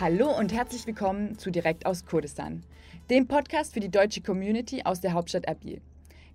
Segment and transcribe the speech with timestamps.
[0.00, 2.62] Hallo und herzlich willkommen zu Direkt aus Kurdistan,
[3.10, 5.80] dem Podcast für die deutsche Community aus der Hauptstadt Erbil.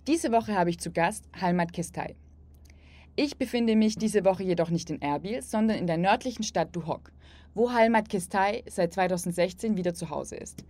[0.06, 2.14] Diese Woche habe ich zu Gast Halmat Kestay.
[3.16, 7.10] Ich befinde mich diese Woche jedoch nicht in Erbil, sondern in der nördlichen Stadt Duhok,
[7.54, 10.62] wo Halmat Kestay seit 2016 wieder zu Hause ist.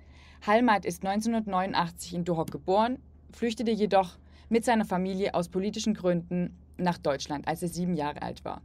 [0.47, 3.01] Halmat ist 1989 in Duhok geboren,
[3.33, 4.19] flüchtete jedoch
[4.51, 8.63] mit seiner Familie aus politischen Gründen nach Deutschland, als er sieben Jahre alt war.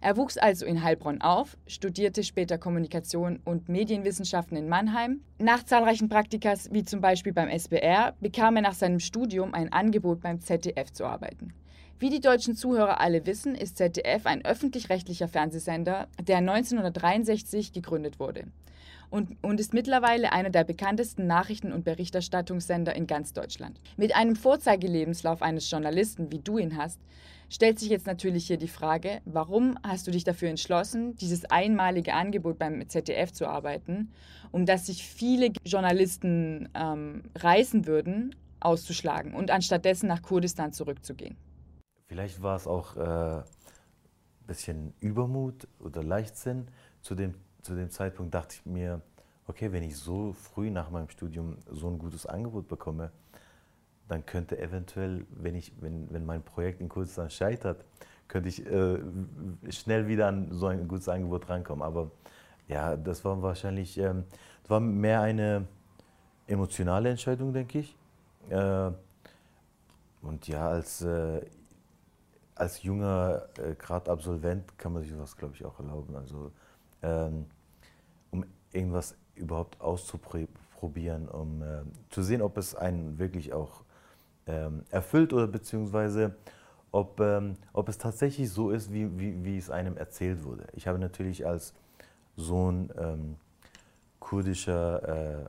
[0.00, 5.20] Er wuchs also in Heilbronn auf, studierte später Kommunikation und Medienwissenschaften in Mannheim.
[5.38, 10.20] Nach zahlreichen Praktikas, wie zum Beispiel beim SBR, bekam er nach seinem Studium ein Angebot
[10.20, 11.52] beim ZDF zu arbeiten.
[11.98, 18.44] Wie die deutschen Zuhörer alle wissen, ist ZDF ein öffentlich-rechtlicher Fernsehsender, der 1963 gegründet wurde
[19.10, 23.80] und, und ist mittlerweile einer der bekanntesten Nachrichten- und Berichterstattungssender in ganz Deutschland.
[23.96, 27.00] Mit einem Vorzeigelebenslauf eines Journalisten, wie du ihn hast,
[27.48, 32.14] stellt sich jetzt natürlich hier die Frage, warum hast du dich dafür entschlossen, dieses einmalige
[32.14, 34.12] Angebot beim ZDF zu arbeiten,
[34.50, 41.36] um das sich viele Journalisten ähm, reißen würden, auszuschlagen und anstattdessen nach Kurdistan zurückzugehen?
[42.06, 43.42] Vielleicht war es auch ein äh,
[44.46, 46.68] bisschen Übermut oder Leichtsinn.
[47.02, 49.02] Zu dem zu dem Zeitpunkt dachte ich mir,
[49.46, 53.12] okay, wenn ich so früh nach meinem Studium so ein gutes Angebot bekomme,
[54.08, 57.84] dann könnte eventuell, wenn, ich, wenn, wenn mein Projekt in Kurdistan scheitert,
[58.26, 58.98] könnte ich äh,
[59.70, 61.82] schnell wieder an so ein gutes Angebot rankommen.
[61.82, 62.10] Aber
[62.68, 64.24] ja, das war wahrscheinlich, ähm,
[64.62, 65.66] das war mehr eine
[66.46, 67.96] emotionale Entscheidung, denke ich.
[68.50, 68.90] Äh,
[70.22, 71.40] und ja, als, äh,
[72.54, 74.10] als junger äh, gerade
[74.76, 76.16] kann man sich sowas, glaube ich, auch erlauben.
[76.16, 76.50] Also
[77.02, 77.46] ähm,
[78.30, 83.84] um irgendwas überhaupt auszuprobieren, um äh, zu sehen, ob es einen wirklich auch
[84.48, 86.34] ähm, erfüllt oder beziehungsweise
[86.90, 90.66] ob, ähm, ob es tatsächlich so ist, wie, wie, wie es einem erzählt wurde.
[90.72, 91.74] Ich habe natürlich als
[92.36, 93.36] Sohn ähm,
[94.18, 95.44] kurdischer äh,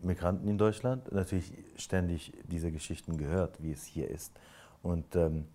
[0.00, 4.32] Migranten in Deutschland natürlich ständig diese Geschichten gehört, wie es hier ist.
[4.82, 5.46] Und ähm,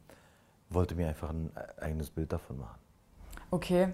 [0.70, 2.80] wollte mir einfach ein eigenes Bild davon machen.
[3.52, 3.90] Okay,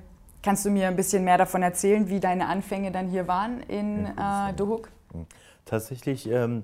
[0.45, 4.05] Kannst du mir ein bisschen mehr davon erzählen, wie deine Anfänge dann hier waren in
[4.05, 4.91] äh, Dohuk?
[5.11, 5.25] Hm.
[5.65, 6.61] Tatsächlich, ähm,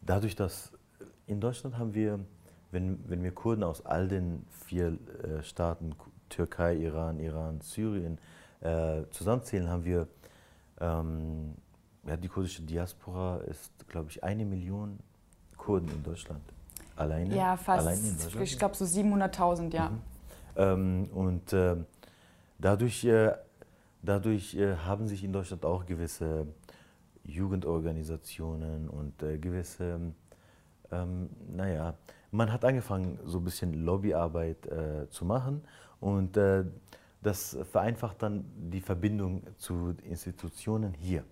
[0.00, 0.72] dadurch, dass
[1.28, 2.18] in Deutschland haben wir,
[2.70, 5.94] wenn, wenn wir Kurden aus all den vier äh, Staaten,
[6.28, 8.18] Türkei, Iran, Iran, Syrien,
[8.60, 10.08] äh, zusammenzählen, haben wir,
[10.80, 11.54] ähm,
[12.06, 14.98] ja, die kurdische Diaspora ist, glaube ich, eine Million
[15.56, 16.42] Kurden in Deutschland.
[16.96, 17.36] Alleine?
[17.36, 17.86] Ja, fast.
[17.86, 19.90] Alleine ich glaube so 700.000, ja.
[19.90, 20.00] Mhm.
[20.56, 21.86] Ähm, und ähm,
[22.58, 23.32] Dadurch, äh,
[24.02, 26.48] dadurch äh, haben sich in Deutschland auch gewisse
[27.24, 30.00] Jugendorganisationen und äh, gewisse,
[30.92, 31.94] ähm, naja,
[32.30, 35.62] man hat angefangen, so ein bisschen Lobbyarbeit äh, zu machen
[36.00, 36.64] und äh,
[37.22, 41.24] das vereinfacht dann die Verbindung zu Institutionen hier.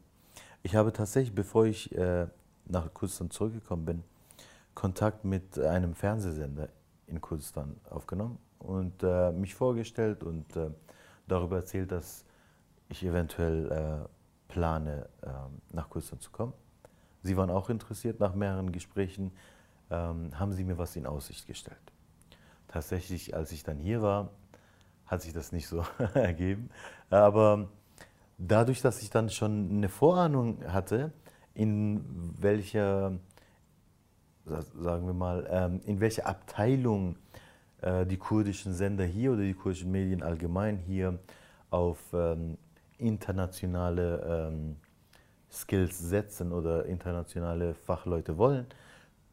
[0.62, 2.26] Ich habe tatsächlich, bevor ich äh,
[2.64, 4.04] nach Kurdistan zurückgekommen bin,
[4.74, 6.68] Kontakt mit einem Fernsehsender
[7.06, 9.02] in Kurdistan aufgenommen und
[9.38, 10.44] mich vorgestellt und
[11.26, 12.26] darüber erzählt, dass
[12.88, 15.28] ich eventuell äh, plane, äh,
[15.72, 16.52] nach Kurdistan zu kommen.
[17.26, 18.20] Sie waren auch interessiert.
[18.20, 19.32] Nach mehreren Gesprächen
[19.90, 21.76] ähm, haben sie mir was in Aussicht gestellt.
[22.68, 24.30] Tatsächlich, als ich dann hier war,
[25.06, 26.70] hat sich das nicht so ergeben.
[27.10, 27.68] Aber
[28.38, 31.12] dadurch, dass ich dann schon eine Vorahnung hatte,
[31.54, 32.04] in
[32.40, 33.18] welcher,
[34.44, 37.16] sagen wir mal, ähm, in welcher Abteilung
[37.80, 41.18] äh, die kurdischen Sender hier oder die kurdischen Medien allgemein hier
[41.70, 42.58] auf ähm,
[42.98, 44.76] internationale ähm,
[45.56, 48.66] Skills setzen oder internationale Fachleute wollen,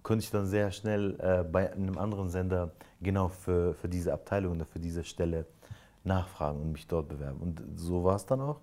[0.01, 4.55] konnte ich dann sehr schnell äh, bei einem anderen Sender genau für, für diese Abteilung
[4.55, 5.45] oder für diese Stelle
[6.03, 7.39] nachfragen und mich dort bewerben.
[7.39, 8.59] Und so war es dann auch.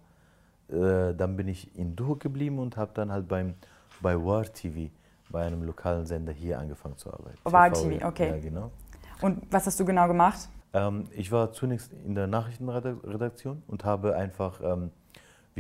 [0.69, 3.55] Äh, dann bin ich in Duhok geblieben und habe dann halt beim,
[4.01, 4.91] bei War TV,
[5.31, 7.39] bei einem lokalen Sender hier angefangen zu arbeiten.
[7.45, 8.29] War TV, okay.
[8.29, 8.71] Ja, genau.
[9.21, 10.49] Und was hast du genau gemacht?
[10.73, 14.91] Ähm, ich war zunächst in der Nachrichtenredaktion und habe einfach, ähm,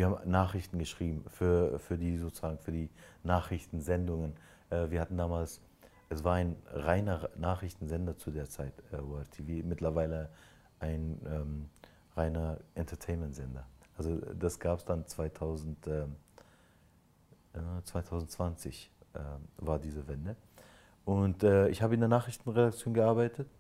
[0.01, 2.89] wir haben Nachrichten geschrieben für, für die sozusagen, für die
[3.23, 4.33] Nachrichtensendungen.
[4.71, 5.61] Äh, wir hatten damals,
[6.09, 10.31] es war ein reiner Nachrichtensender zu der Zeit, äh, World TV, mittlerweile
[10.79, 11.69] ein ähm,
[12.17, 13.67] reiner Entertainment-Sender.
[13.99, 16.07] Also das gab es dann 2000, äh,
[17.85, 19.19] 2020 äh,
[19.59, 20.35] war diese Wende.
[21.05, 23.51] Und äh, ich habe in der Nachrichtenredaktion gearbeitet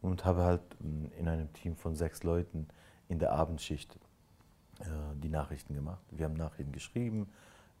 [0.00, 2.68] und habe halt mm, in einem Team von sechs Leuten
[3.08, 3.98] in der Abendschicht
[5.22, 6.04] die Nachrichten gemacht.
[6.10, 7.28] Wir haben Nachrichten geschrieben,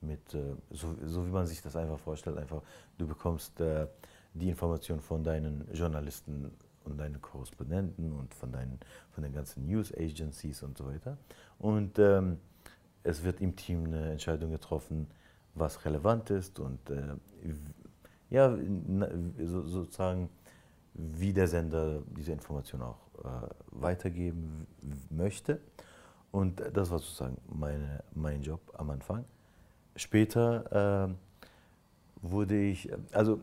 [0.02, 2.36] mit, äh, so, so, wie man sich das einfach vorstellt.
[2.38, 2.62] Einfach,
[2.98, 3.86] du bekommst äh,
[4.34, 6.50] die Information von deinen Journalisten
[6.84, 8.78] und deinen Korrespondenten und von, deinen,
[9.10, 11.16] von den ganzen News Agencies und so weiter.
[11.58, 12.38] Und ähm,
[13.04, 15.06] es wird im Team eine Entscheidung getroffen,
[15.54, 17.14] was relevant ist und äh,
[18.30, 18.56] ja,
[19.44, 20.30] so, sozusagen,
[20.94, 24.66] wie der Sender diese Information auch äh, weitergeben
[25.10, 25.60] möchte.
[26.32, 29.24] Und das war sozusagen meine, mein Job am Anfang.
[29.94, 31.14] Später äh,
[32.22, 33.40] wurde ich, also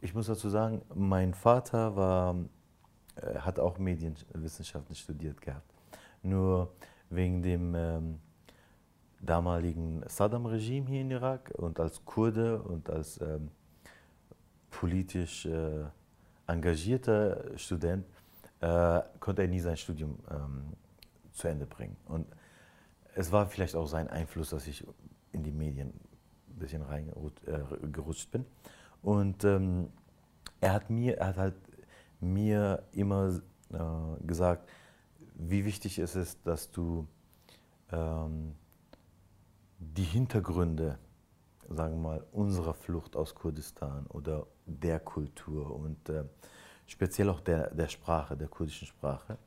[0.00, 2.36] ich muss dazu sagen, mein Vater war,
[3.14, 5.72] äh, hat auch Medienwissenschaften studiert gehabt.
[6.22, 6.72] Nur
[7.10, 8.18] wegen dem ähm,
[9.20, 13.50] damaligen Saddam-Regime hier in Irak und als Kurde und als ähm,
[14.70, 15.84] politisch äh,
[16.46, 18.04] engagierter Student
[18.60, 20.72] äh, konnte er nie sein Studium ähm,
[21.32, 21.96] zu Ende bringen.
[22.06, 22.26] Und
[23.14, 24.86] es war vielleicht auch sein Einfluss, dass ich
[25.32, 25.88] in die Medien
[26.48, 28.46] ein bisschen reingerutscht äh, bin.
[29.02, 29.90] Und ähm,
[30.60, 31.54] er hat mir, er hat halt
[32.20, 33.40] mir immer
[33.72, 34.68] äh, gesagt,
[35.34, 37.06] wie wichtig es ist, dass du
[37.90, 38.54] ähm,
[39.78, 40.98] die Hintergründe,
[41.68, 46.24] sagen wir mal, unserer Flucht aus Kurdistan oder der Kultur und äh,
[46.86, 49.38] speziell auch der, der Sprache, der kurdischen Sprache,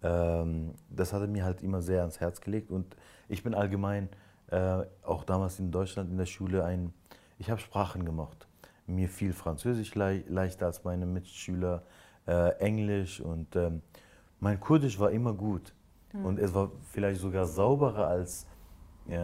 [0.00, 2.96] das hat er mir halt immer sehr ans Herz gelegt und
[3.28, 4.08] ich bin allgemein
[4.50, 6.92] äh, auch damals in Deutschland in der Schule ein,
[7.38, 8.46] ich habe Sprachen gemocht.
[8.86, 11.82] Mir fiel Französisch le leichter als meine Mitschüler,
[12.26, 13.82] äh, Englisch und ähm,
[14.40, 15.74] mein Kurdisch war immer gut.
[16.12, 16.24] Mhm.
[16.24, 18.46] Und es war vielleicht sogar sauberer als
[19.08, 19.18] äh,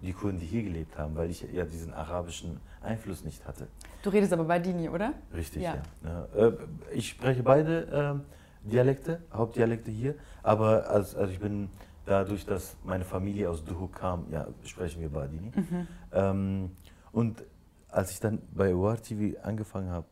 [0.00, 3.66] die Kurden, die hier gelebt haben, weil ich ja diesen arabischen Einfluss nicht hatte.
[4.02, 5.14] Du redest aber bei Dini, oder?
[5.34, 5.82] Richtig, ja.
[6.04, 6.24] ja.
[6.36, 6.52] Äh,
[6.92, 8.20] ich spreche beide ähm,
[8.62, 11.70] Dialekte, Hauptdialekte hier, aber als, also ich bin
[12.04, 15.52] dadurch, dass meine Familie aus Duhok kam, ja, sprechen wir Badini.
[15.54, 15.86] Mhm.
[16.12, 16.70] Ähm,
[17.12, 17.44] und
[17.88, 20.06] als ich dann bei UR TV angefangen habe,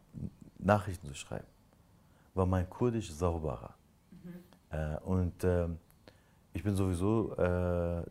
[0.58, 1.46] Nachrichten zu schreiben,
[2.34, 3.74] war mein Kurdisch sauberer.
[4.10, 4.76] Mhm.
[4.76, 5.68] Äh, und äh,
[6.52, 8.02] ich bin sowieso äh,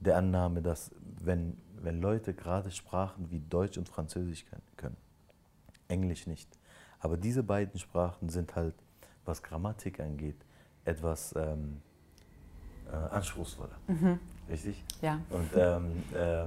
[0.00, 0.90] der Annahme, dass
[1.22, 4.44] wenn, wenn Leute gerade Sprachen wie Deutsch und Französisch
[4.76, 4.96] können,
[5.88, 6.48] Englisch nicht,
[6.98, 8.74] aber diese beiden Sprachen sind halt
[9.26, 10.36] was Grammatik angeht,
[10.84, 11.80] etwas ähm,
[12.90, 13.78] äh, anspruchsvoller.
[13.86, 14.18] Mhm.
[14.48, 14.82] Richtig?
[15.02, 15.20] Ja.
[15.30, 16.46] Und ähm, äh,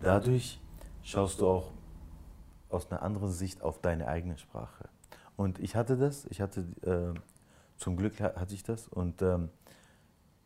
[0.00, 0.60] dadurch
[1.02, 1.72] schaust du auch
[2.68, 4.88] aus einer anderen Sicht auf deine eigene Sprache.
[5.36, 7.18] Und ich hatte das, ich hatte, äh,
[7.76, 8.88] zum Glück hatte ich das.
[8.88, 9.50] Und ähm,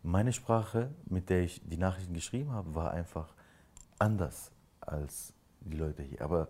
[0.02, 3.34] meine Sprache, mit der ich die Nachrichten geschrieben habe, war einfach
[3.98, 4.50] anders
[4.80, 6.22] als die Leute hier.
[6.22, 6.48] Aber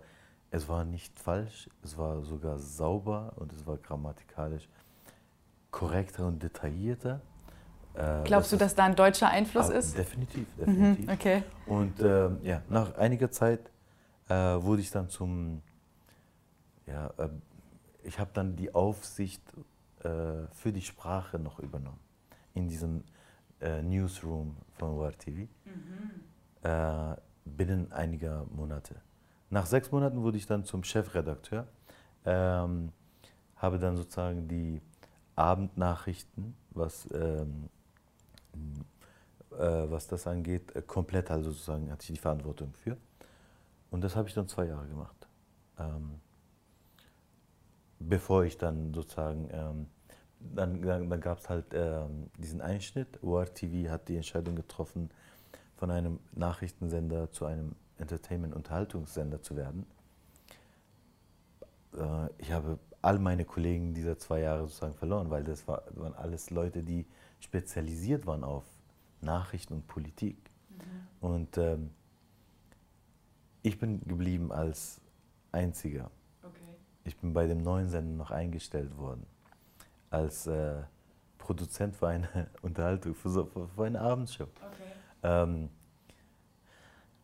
[0.50, 4.68] es war nicht falsch, es war sogar sauber und es war grammatikalisch
[5.70, 7.20] korrekter und detaillierter.
[7.94, 9.96] Äh, Glaubst du, dass da ein deutscher Einfluss ah, ist?
[9.96, 11.06] Definitiv, mhm, definitiv.
[11.06, 11.42] Mhm, okay.
[11.66, 13.70] Und äh, ja, nach einiger Zeit
[14.28, 15.62] äh, wurde ich dann zum,
[16.86, 17.28] ja, äh,
[18.02, 19.42] ich habe dann die Aufsicht
[20.02, 22.00] äh, für die Sprache noch übernommen
[22.54, 23.04] in diesem
[23.60, 27.16] äh, Newsroom von WarTV mhm.
[27.44, 28.96] binnen einiger Monate.
[29.50, 31.66] Nach sechs Monaten wurde ich dann zum Chefredakteur,
[32.24, 32.92] ähm,
[33.56, 34.80] habe dann sozusagen die
[35.40, 37.68] Abendnachrichten, was, ähm,
[39.52, 42.96] äh, was das angeht, äh, komplett also sozusagen hatte ich die Verantwortung für.
[43.90, 45.28] Und das habe ich dann zwei Jahre gemacht.
[45.78, 46.20] Ähm,
[47.98, 49.86] bevor ich dann sozusagen, ähm,
[50.40, 53.22] dann, dann, dann gab es halt ähm, diesen Einschnitt.
[53.22, 55.10] ORTV hat die Entscheidung getroffen,
[55.76, 59.86] von einem Nachrichtensender zu einem Entertainment-Unterhaltungssender zu werden.
[61.96, 66.14] Äh, ich habe all meine Kollegen dieser zwei Jahre sozusagen verloren, weil das war, waren
[66.14, 67.06] alles Leute, die
[67.40, 68.64] spezialisiert waren auf
[69.20, 70.36] Nachrichten und Politik.
[70.68, 71.26] Mhm.
[71.26, 71.90] Und ähm,
[73.62, 75.00] ich bin geblieben als
[75.52, 76.10] Einziger.
[76.42, 76.76] Okay.
[77.04, 79.26] Ich bin bei dem neuen Sender noch eingestellt worden,
[80.10, 80.82] als äh,
[81.38, 82.28] Produzent für eine
[82.62, 84.44] Unterhaltung, für, so, für eine Abendshow.
[84.44, 84.92] Okay.
[85.22, 85.70] Ähm,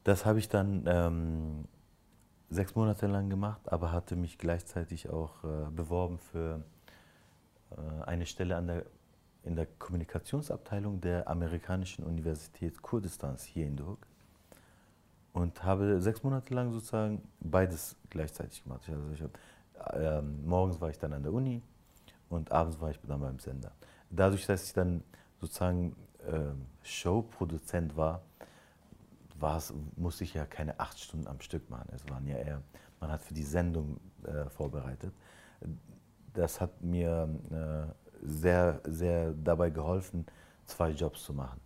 [0.05, 1.65] das habe ich dann ähm,
[2.51, 6.63] sechs Monate lang gemacht, aber hatte mich gleichzeitig auch äh, beworben für
[7.71, 8.87] äh, eine Stelle an der,
[9.43, 14.07] in der Kommunikationsabteilung der amerikanischen Universität Kurdistans hier in Durk
[15.33, 18.83] und habe sechs Monate lang sozusagen beides gleichzeitig gemacht.
[18.89, 21.63] Also ich hab, äh, morgens war ich dann an der Uni
[22.29, 23.73] und abends war ich dann beim Sender.
[24.11, 25.03] Dadurch, dass ich dann
[25.41, 25.95] sozusagen
[26.27, 28.23] ähm, Showproduzent war,
[29.39, 31.89] war's, musste ich ja keine acht Stunden am Stück machen.
[31.95, 32.63] Es waren ja eher,
[33.01, 35.13] man hat für die Sendung äh, vorbereitet.
[36.35, 40.27] Das hat mir äh, sehr, sehr dabei geholfen,
[40.65, 41.61] zwei Jobs zu machen.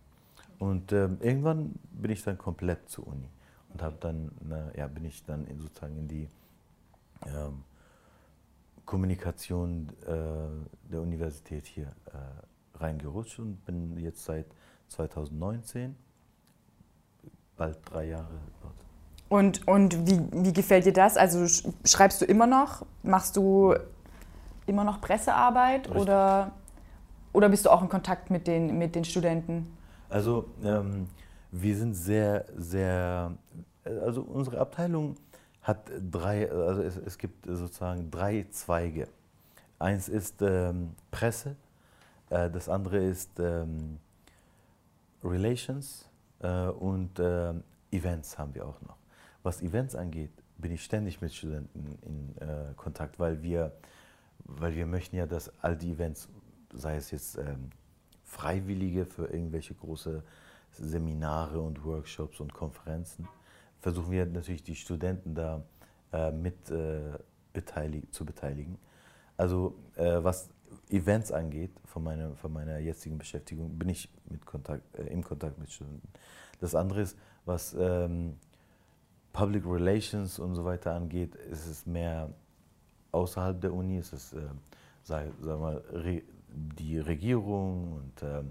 [0.59, 3.29] Und äh, irgendwann bin ich dann komplett zur Uni
[3.73, 4.31] und habe dann,
[4.75, 6.27] ja, bin ich dann in, sozusagen in die
[7.25, 7.63] ähm,
[8.85, 14.47] Kommunikation äh, der Universität hier äh, reingerutscht und bin jetzt seit
[14.89, 15.95] 2019
[17.61, 18.73] bald drei Jahre dort.
[19.29, 21.15] Und, und wie, wie gefällt dir das?
[21.15, 21.45] Also
[21.85, 22.87] schreibst du immer noch?
[23.03, 23.75] Machst du
[24.65, 26.53] immer noch Pressearbeit oder,
[27.33, 29.77] oder bist du auch in Kontakt mit den, mit den Studenten?
[30.09, 31.07] Also ähm,
[31.51, 33.31] wir sind sehr, sehr,
[33.85, 35.15] also unsere Abteilung
[35.61, 39.07] hat drei, also es, es gibt sozusagen drei Zweige.
[39.77, 41.55] Eins ist ähm, Presse,
[42.31, 43.99] äh, das andere ist ähm,
[45.23, 46.10] Relations
[46.47, 47.53] und äh,
[47.91, 48.97] Events haben wir auch noch.
[49.43, 53.73] Was Events angeht, bin ich ständig mit Studenten in äh, Kontakt, weil wir,
[54.45, 56.29] weil wir möchten ja, dass all die Events,
[56.73, 57.71] sei es jetzt ähm,
[58.23, 60.23] Freiwillige für irgendwelche große
[60.71, 63.27] Seminare und Workshops und Konferenzen,
[63.79, 65.63] versuchen wir natürlich die Studenten da
[66.13, 67.17] äh, mit äh,
[67.51, 68.77] beteilig zu beteiligen.
[69.37, 70.49] Also äh, was
[70.89, 75.57] Events angeht, von meiner, von meiner jetzigen Beschäftigung, bin ich mit Kontakt, äh, im Kontakt
[75.59, 76.07] mit Studenten.
[76.59, 78.37] Das andere ist, was ähm,
[79.33, 82.29] Public Relations und so weiter angeht, ist es mehr
[83.11, 84.41] außerhalb der Uni, ist es, äh,
[85.03, 86.21] sag, sag mal, re,
[86.53, 88.43] die Regierung und äh,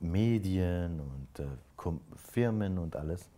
[0.00, 1.46] Medien und äh,
[2.16, 3.30] Firmen und alles.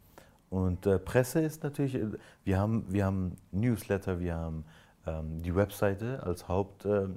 [0.51, 2.07] Und äh, Presse ist natürlich, äh,
[2.45, 4.65] wir haben, wir haben Newsletter, wir haben
[5.07, 7.09] ähm, die Webseite als Haupt, äh,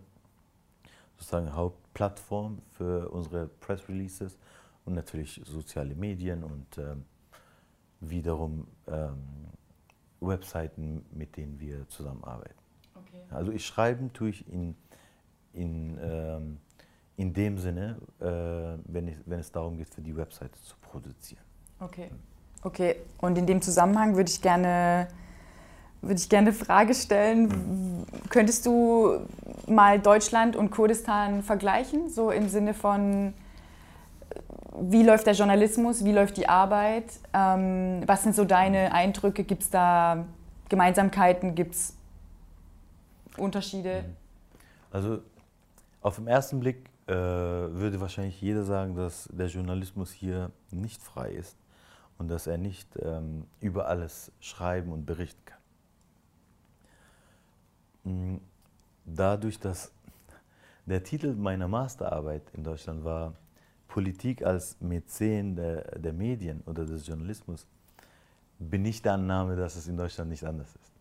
[1.19, 4.37] sozusagen Hauptplattform für unsere Press Releases
[4.85, 7.05] und natürlich soziale Medien und ähm,
[7.99, 9.17] wiederum ähm,
[10.21, 12.55] Webseiten, mit denen wir zusammenarbeiten.
[12.95, 13.21] Okay.
[13.29, 14.75] Also ich schreiben tue ich in,
[15.53, 16.57] in, ähm,
[17.17, 21.43] in dem Sinne, äh, wenn, ich, wenn es darum geht, für die Webseite zu produzieren.
[21.79, 22.09] Okay.
[22.61, 25.07] Okay, und in dem Zusammenhang würde ich gerne
[26.01, 27.47] würde ich gerne eine Frage stellen.
[27.47, 28.05] Mhm.
[28.29, 29.19] Könntest du
[29.67, 33.33] mal Deutschland und Kurdistan vergleichen, so im Sinne von
[34.81, 37.05] wie läuft der Journalismus, wie läuft die Arbeit?
[37.33, 39.43] Ähm, was sind so deine Eindrücke?
[39.43, 40.25] Gibt es da
[40.69, 41.55] Gemeinsamkeiten?
[41.55, 41.95] Gibt es
[43.37, 44.03] Unterschiede?
[44.07, 44.15] Mhm.
[44.91, 45.19] Also
[46.01, 51.31] auf den ersten Blick äh, würde wahrscheinlich jeder sagen, dass der Journalismus hier nicht frei
[51.31, 51.57] ist
[52.17, 55.58] und dass er nicht ähm, über alles schreiben und berichten kann.
[58.03, 58.37] Mm,
[59.05, 59.91] dadurch, dass
[60.85, 63.33] der Titel meiner Masterarbeit in Deutschland war
[63.87, 67.65] Politik als Mäzen der, der Medien oder des Journalismus,
[68.59, 70.91] bin ich der Annahme, dass es in Deutschland nicht anders ist.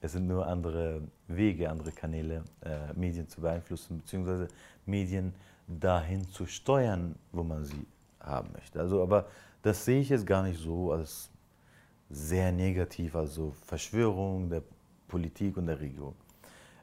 [0.00, 4.48] Es sind nur andere Wege, andere Kanäle, äh, Medien zu beeinflussen, beziehungsweise
[4.86, 5.34] Medien
[5.66, 7.86] dahin zu steuern, wo man sie
[8.20, 8.78] haben möchte.
[8.78, 9.26] Also, aber
[9.62, 11.28] das sehe ich jetzt gar nicht so als
[12.10, 14.62] sehr negativ, also Verschwörung der
[15.08, 16.14] Politik und der Regierung.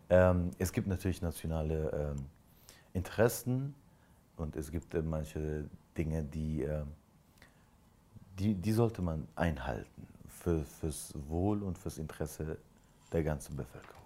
[0.10, 2.26] Ähm, es gibt natürlich nationale ähm,
[2.94, 3.74] Interessen
[4.38, 5.66] und es gibt äh, manche
[5.98, 6.84] Dinge, die, äh,
[8.38, 12.58] die, die sollte man einhalten für, fürs Wohl und fürs Interesse
[13.12, 14.04] der ganzen Bevölkerung.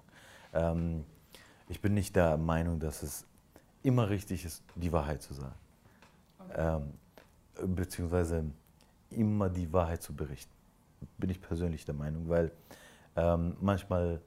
[0.53, 1.05] Ähm,
[1.67, 3.25] ich bin nicht der Meinung, dass es
[3.83, 5.55] immer richtig ist, die Wahrheit zu sagen.
[6.39, 6.77] Okay.
[7.57, 8.45] Ähm, beziehungsweise
[9.11, 10.51] immer die Wahrheit zu berichten.
[11.17, 12.51] Bin ich persönlich der Meinung, weil
[13.15, 14.21] ähm, manchmal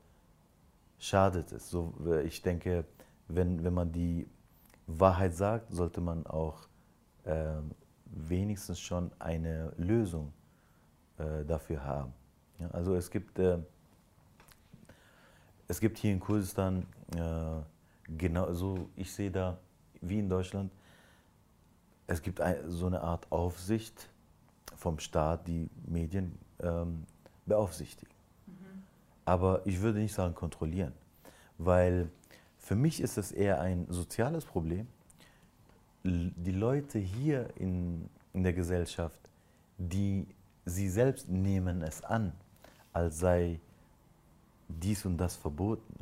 [1.03, 1.69] schadet es.
[1.69, 1.93] So,
[2.25, 2.85] ich denke,
[3.27, 4.29] wenn, wenn man die
[4.87, 6.69] Wahrheit sagt, sollte man auch
[7.25, 7.55] äh,
[8.07, 10.33] wenigstens schon eine Lösung
[11.19, 12.13] äh, dafür haben.
[12.61, 13.59] Ja, also es gibt, äh,
[15.67, 19.59] es gibt hier in Kurdistan äh, genau so, ich sehe da
[20.01, 20.71] wie in Deutschland,
[22.07, 24.09] es gibt ein, so eine Art Aufsicht
[24.77, 27.07] vom Staat, die Medien ähm,
[27.47, 28.12] beaufsichtigen.
[29.25, 30.93] Aber ich würde nicht sagen kontrollieren,
[31.59, 32.09] weil
[32.59, 34.87] für mich ist es eher ein soziales Problem.
[36.05, 39.19] Die Leute hier in, in der Gesellschaft,
[39.79, 40.27] die
[40.65, 42.33] sie selbst nehmen es an,
[42.93, 43.61] als sei
[44.69, 45.95] dies und das verboten,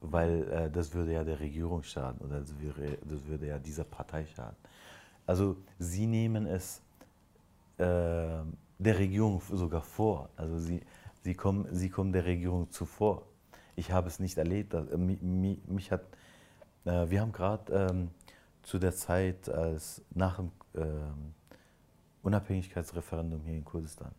[0.00, 3.84] weil äh, das würde ja der Regierung schaden oder das, wäre, das würde ja dieser
[3.84, 4.56] Partei schaden.
[5.26, 6.80] Also sie nehmen es
[7.78, 10.28] äh, der Regierung sogar vor.
[10.36, 10.82] Also sie,
[11.22, 13.26] sie, kommen, sie kommen der Regierung zuvor.
[13.76, 14.74] Ich habe es nicht erlebt.
[14.74, 16.02] Äh, mich, hat,
[16.84, 18.10] äh, wir haben gerade ähm,
[18.62, 21.34] zu der Zeit, als nach dem ähm,
[22.22, 24.12] Unabhängigkeitsreferendum hier in Kurdistan,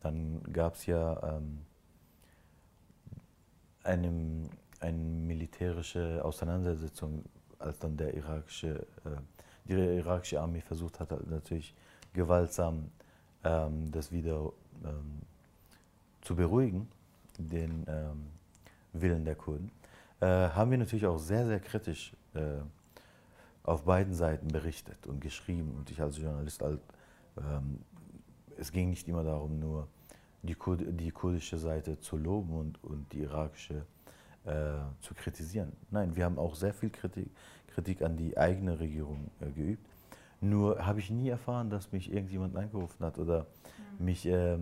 [0.00, 1.60] dann gab es ja ähm,
[3.82, 4.48] eine,
[4.80, 7.24] eine militärische Auseinandersetzung,
[7.58, 9.20] als dann der irakische, äh,
[9.64, 11.74] die irakische Armee versucht hat, natürlich
[12.12, 12.90] gewaltsam
[13.40, 14.52] das wieder
[14.84, 15.22] ähm,
[16.28, 16.86] zu beruhigen,
[17.38, 18.26] den ähm,
[18.92, 19.70] Willen der Kurden,
[20.20, 22.60] äh, haben wir natürlich auch sehr, sehr kritisch äh,
[23.62, 25.74] auf beiden Seiten berichtet und geschrieben.
[25.78, 26.80] Und ich als Journalist halt,
[27.38, 27.78] ähm,
[28.58, 29.88] es ging nicht immer darum, nur
[30.42, 33.86] die, Kur die kurdische Seite zu loben und, und die irakische
[34.44, 35.72] äh, zu kritisieren.
[35.90, 37.30] Nein, wir haben auch sehr viel Kritik,
[37.68, 39.88] Kritik an die eigene Regierung äh, geübt.
[40.42, 43.46] Nur habe ich nie erfahren, dass mich irgendjemand angerufen hat oder
[43.98, 44.04] mhm.
[44.04, 44.58] mich, äh,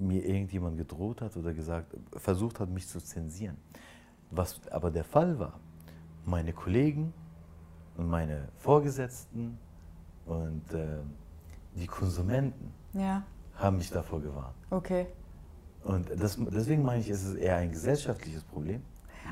[0.00, 3.56] mir irgendjemand gedroht hat oder gesagt, versucht hat, mich zu zensieren.
[4.30, 5.58] Was aber der Fall war,
[6.24, 7.12] meine Kollegen
[7.96, 9.58] und meine Vorgesetzten
[10.26, 10.98] und äh,
[11.74, 13.22] die Konsumenten ja.
[13.56, 14.54] haben mich davor gewarnt.
[14.70, 15.06] Okay.
[15.84, 18.82] Und das, deswegen meine ich, es ist eher ein gesellschaftliches Problem.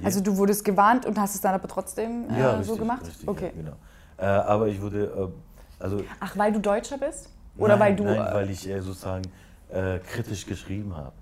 [0.03, 3.07] Also du wurdest gewarnt und hast es dann aber trotzdem äh, ja, richtig, so gemacht?
[3.07, 3.53] Richtig, okay.
[3.57, 3.77] Ja, genau.
[4.17, 6.03] Äh, aber ich wurde, äh, also...
[6.21, 7.31] Ach, weil du Deutscher bist?
[7.57, 8.05] Oder nein, weil du...
[8.05, 9.25] Nein, weil ich sozusagen
[9.71, 11.13] äh, kritisch geschrieben habe.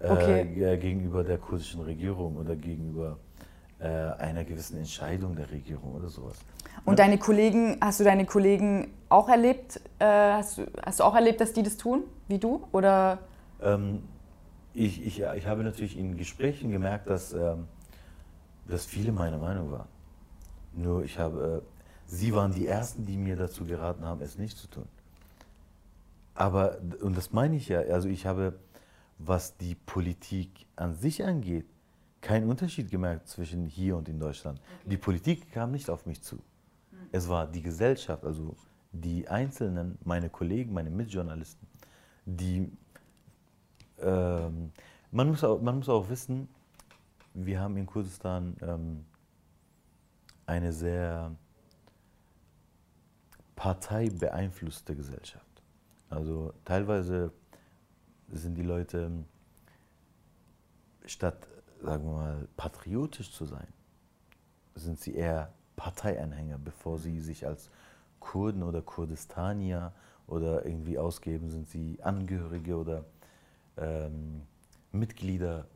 [0.00, 0.78] Äh, okay.
[0.78, 3.18] gegenüber der kurdischen Regierung oder gegenüber
[3.78, 6.36] äh, einer gewissen Entscheidung der Regierung oder sowas.
[6.84, 11.40] Und deine Kollegen, hast du deine Kollegen auch erlebt, hast, du, hast du auch erlebt,
[11.40, 12.66] dass die das tun, wie du?
[12.72, 13.18] Oder...
[13.60, 14.02] Ähm,
[14.74, 17.66] ich, ich, ich habe natürlich in Gesprächen gemerkt, dass, ähm,
[18.66, 19.88] dass viele meiner Meinung waren.
[20.72, 21.66] Nur ich habe, äh,
[22.06, 24.86] sie waren die Ersten, die mir dazu geraten haben, es nicht zu tun.
[26.34, 28.58] Aber, und das meine ich ja, also ich habe,
[29.18, 31.66] was die Politik an sich angeht,
[32.20, 34.60] keinen Unterschied gemerkt zwischen hier und in Deutschland.
[34.60, 34.90] Okay.
[34.90, 36.36] Die Politik kam nicht auf mich zu.
[36.36, 36.98] Hm.
[37.10, 38.54] Es war die Gesellschaft, also
[38.92, 41.66] die Einzelnen, meine Kollegen, meine Mitjournalisten,
[42.24, 42.70] die
[44.02, 44.72] ähm,
[45.10, 46.48] man, muss auch, man muss auch wissen,
[47.34, 49.04] wir haben in Kurdistan ähm,
[50.46, 51.34] eine sehr
[53.56, 55.51] parteibeeinflusste Gesellschaft.
[56.12, 57.32] Also teilweise
[58.28, 59.10] sind die Leute,
[61.06, 61.48] statt,
[61.80, 63.66] sagen wir mal, patriotisch zu sein,
[64.74, 67.70] sind sie eher Parteianhänger, bevor sie sich als
[68.20, 69.92] Kurden oder Kurdistanier
[70.26, 73.04] oder irgendwie ausgeben, sind sie Angehörige oder
[73.78, 74.42] ähm,
[74.92, 75.66] Mitglieder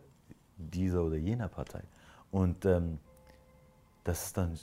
[0.59, 1.83] dieser oder jener Partei.
[2.31, 2.99] Und ähm,
[4.05, 4.59] das ist dann,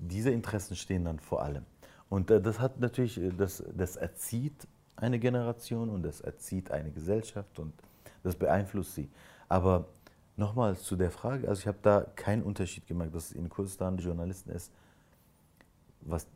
[0.00, 1.66] diese Interessen stehen dann vor allem.
[2.08, 4.68] Und äh, das hat natürlich, äh, das, das erzieht
[5.00, 7.72] eine Generation und das erzieht eine Gesellschaft und
[8.22, 9.08] das beeinflusst sie.
[9.48, 9.86] Aber
[10.36, 13.96] nochmals zu der Frage, also ich habe da keinen Unterschied gemacht, dass es in Kurdistan
[13.96, 14.72] die Journalisten ist,
[16.02, 16.26] was,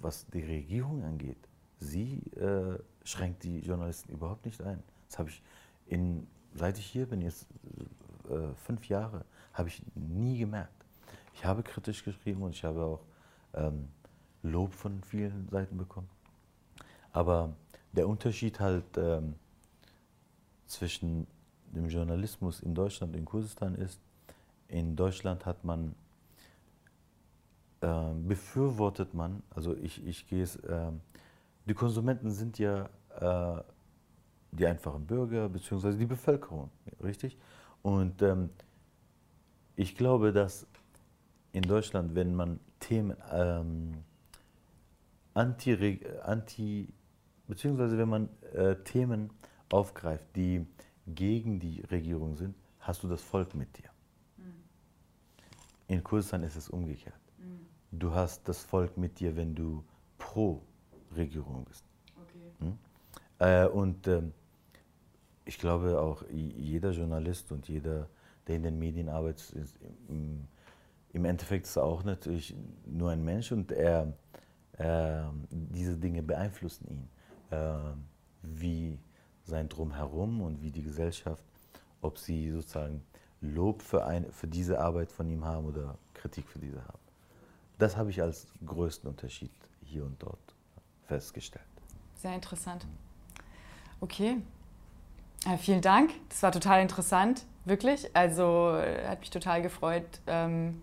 [0.00, 1.38] was die Regierung angeht.
[1.78, 4.82] Sie äh, schränkt die Journalisten überhaupt nicht ein.
[5.08, 5.42] Das habe ich
[5.86, 7.46] in, seit ich hier bin, jetzt
[8.28, 10.84] äh, fünf Jahre, habe ich nie gemerkt.
[11.34, 13.00] Ich habe kritisch geschrieben und ich habe auch
[13.54, 13.88] ähm,
[14.42, 16.08] Lob von vielen Seiten bekommen.
[17.12, 17.54] Aber
[17.92, 19.34] der Unterschied halt ähm,
[20.66, 21.26] zwischen
[21.74, 24.00] dem Journalismus in Deutschland und in Kurdistan ist,
[24.68, 25.94] in Deutschland hat man,
[27.80, 30.92] äh, befürwortet man, also ich, ich gehe es, äh,
[31.64, 32.88] die Konsumenten sind ja
[33.20, 33.62] äh,
[34.52, 35.92] die einfachen Bürger bzw.
[35.92, 36.70] die Bevölkerung,
[37.02, 37.36] richtig?
[37.82, 38.50] Und ähm,
[39.76, 40.66] ich glaube, dass
[41.52, 44.04] in Deutschland, wenn man Themen ähm,
[45.34, 46.88] anti, anti
[47.48, 49.30] beziehungsweise wenn man äh, Themen
[49.70, 50.66] aufgreift, die
[51.06, 53.90] gegen die Regierung sind, hast du das Volk mit dir.
[54.36, 54.54] Mhm.
[55.88, 57.18] In Kurdistan ist es umgekehrt.
[57.38, 57.66] Mhm.
[57.98, 59.82] Du hast das Volk mit dir, wenn du
[60.18, 60.62] pro
[61.16, 61.84] Regierung bist.
[62.22, 62.66] Okay.
[62.66, 62.78] Mhm?
[63.38, 64.32] Äh, und ähm,
[65.44, 68.08] ich glaube auch jeder Journalist und jeder,
[68.46, 70.46] der in den Medien arbeitet, ist im,
[71.12, 74.12] im Endeffekt ist er auch natürlich nur ein Mensch und er,
[74.76, 77.08] äh, diese Dinge beeinflussen ihn.
[77.50, 77.74] Äh,
[78.42, 78.98] wie
[79.44, 81.44] sein Drumherum und wie die Gesellschaft,
[82.02, 83.02] ob sie sozusagen
[83.40, 86.98] Lob für, ein, für diese Arbeit von ihm haben oder Kritik für diese haben.
[87.78, 89.50] Das habe ich als größten Unterschied
[89.84, 90.38] hier und dort
[91.06, 91.64] festgestellt.
[92.16, 92.86] Sehr interessant.
[94.00, 94.38] Okay,
[95.44, 96.10] ja, vielen Dank.
[96.28, 98.14] Das war total interessant, wirklich.
[98.14, 98.72] Also
[99.06, 100.82] hat mich total gefreut, ähm,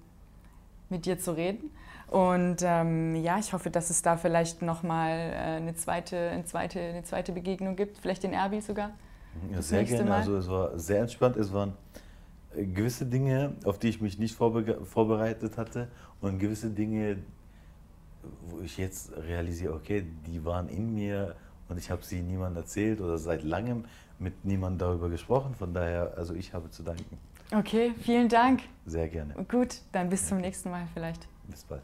[0.89, 1.71] mit dir zu reden.
[2.07, 6.79] Und ähm, ja, ich hoffe, dass es da vielleicht nochmal äh, eine, zweite, eine, zweite,
[6.79, 8.91] eine zweite Begegnung gibt, vielleicht in Erbil sogar.
[9.51, 10.09] Ja, sehr gerne.
[10.09, 10.17] Mal.
[10.17, 11.35] Also es war sehr entspannt.
[11.35, 11.73] Es waren
[12.55, 15.89] äh, gewisse Dinge, auf die ich mich nicht vorbe vorbereitet hatte
[16.21, 17.17] und gewisse Dinge,
[18.47, 21.35] wo ich jetzt realisiere, okay, die waren in mir
[21.69, 23.85] und ich habe sie niemandem erzählt oder seit langem
[24.19, 25.55] mit niemandem darüber gesprochen.
[25.55, 27.17] Von daher, also ich habe zu danken.
[27.51, 28.61] Okay, vielen Dank.
[28.85, 29.33] Sehr gerne.
[29.49, 31.27] Gut, dann bis zum nächsten Mal vielleicht.
[31.47, 31.83] Bis bald.